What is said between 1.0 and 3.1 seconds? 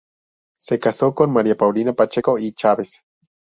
con María Paulina Pacheco y Chaves.